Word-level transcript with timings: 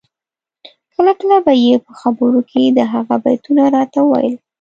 کله 0.93 1.11
کله 1.19 1.37
به 1.45 1.53
یې 1.65 1.73
په 1.85 1.91
خبرو 1.99 2.39
کي 2.51 2.61
د 2.67 2.79
هغه 2.93 3.15
بیتونه 3.25 3.63
راته 3.75 3.99
ویل 4.09 4.35